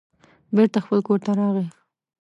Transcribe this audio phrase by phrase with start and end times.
[0.55, 1.65] بېرته خپل کور ته راغی.